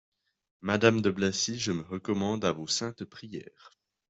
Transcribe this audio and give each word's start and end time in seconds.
Madame 0.61 0.99
de 1.01 1.11
Blacy, 1.11 1.59
je 1.59 1.71
me 1.71 1.83
recommande 1.83 2.43
à 2.43 2.51
vos 2.53 2.65
saintes 2.65 3.05
prières. 3.05 3.71